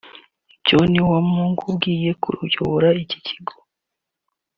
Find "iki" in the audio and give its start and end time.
3.03-3.17